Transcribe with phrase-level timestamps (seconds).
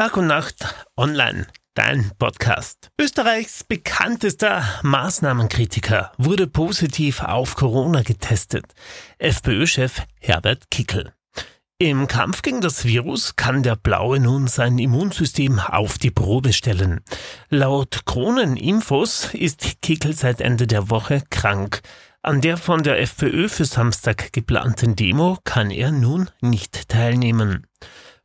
[0.00, 2.88] Tag und Nacht online, dein Podcast.
[2.98, 8.64] Österreichs bekanntester Maßnahmenkritiker wurde positiv auf Corona getestet.
[9.18, 11.12] FPÖ-Chef Herbert Kickel.
[11.76, 17.02] Im Kampf gegen das Virus kann der Blaue nun sein Immunsystem auf die Probe stellen.
[17.50, 21.82] Laut Kroneninfos ist Kickel seit Ende der Woche krank.
[22.22, 27.66] An der von der FPÖ für Samstag geplanten Demo kann er nun nicht teilnehmen.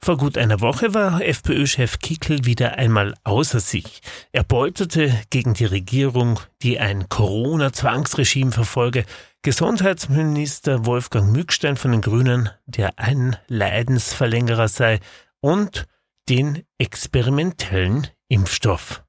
[0.05, 4.01] Vor gut einer Woche war FPÖ-Chef Kickel wieder einmal außer sich.
[4.31, 9.05] Er beutete gegen die Regierung, die ein Corona-Zwangsregime verfolge.
[9.41, 14.99] Gesundheitsminister Wolfgang Mückstein von den Grünen, der ein Leidensverlängerer sei,
[15.41, 15.87] und
[16.29, 19.04] den experimentellen Impfstoff.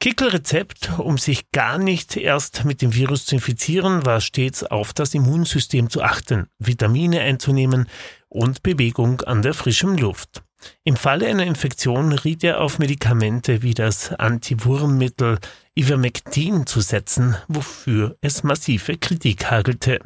[0.00, 5.12] Kickel-Rezept, um sich gar nicht erst mit dem Virus zu infizieren, war stets auf das
[5.12, 7.88] Immunsystem zu achten, Vitamine einzunehmen
[8.28, 10.44] und Bewegung an der frischen Luft.
[10.84, 15.38] Im Falle einer Infektion riet er auf Medikamente wie das Antiwurmmittel
[15.76, 20.00] Ivermectin zu setzen, wofür es massive Kritik hagelte.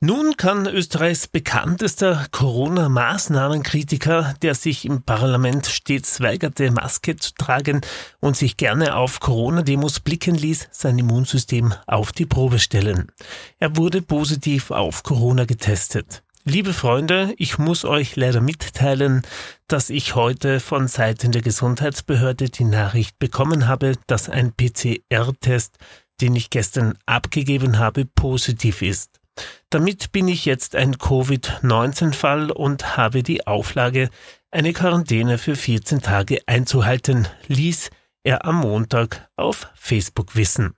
[0.00, 7.80] Nun kann Österreichs bekanntester Corona-Maßnahmenkritiker, der sich im Parlament stets weigerte, Maske zu tragen
[8.20, 13.10] und sich gerne auf Corona-Demos blicken ließ, sein Immunsystem auf die Probe stellen.
[13.58, 16.22] Er wurde positiv auf Corona getestet.
[16.44, 19.22] Liebe Freunde, ich muss euch leider mitteilen,
[19.66, 25.78] dass ich heute von Seiten der Gesundheitsbehörde die Nachricht bekommen habe, dass ein PCR-Test,
[26.20, 29.20] den ich gestern abgegeben habe, positiv ist.
[29.70, 34.10] Damit bin ich jetzt ein Covid-19-Fall und habe die Auflage,
[34.50, 37.90] eine Quarantäne für 14 Tage einzuhalten, ließ
[38.22, 40.74] er am Montag auf Facebook wissen.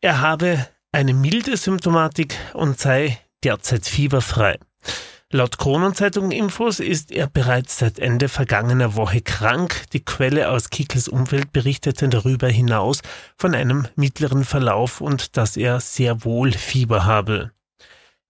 [0.00, 4.58] Er habe eine milde Symptomatik und sei derzeit fieberfrei.
[5.32, 9.84] Laut Kronenzeitung Infos ist er bereits seit Ende vergangener Woche krank.
[9.92, 13.00] Die Quelle aus Kickels Umfeld berichtete darüber hinaus
[13.36, 17.52] von einem mittleren Verlauf und dass er sehr wohl Fieber habe.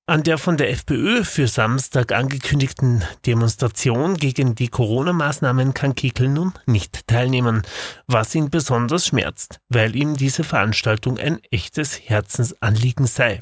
[0.05, 6.53] An der von der FPÖ für Samstag angekündigten Demonstration gegen die Corona-Maßnahmen kann Kickel nun
[6.67, 7.63] nicht teilnehmen,
[8.09, 13.41] was ihn besonders schmerzt, weil ihm diese Veranstaltung ein echtes Herzensanliegen sei.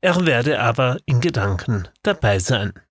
[0.00, 2.74] Er werde aber in Gedanken dabei sein.